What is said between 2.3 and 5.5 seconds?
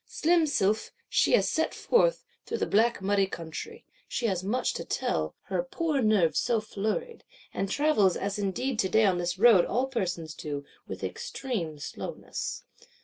through the black muddy country: she has much to tell,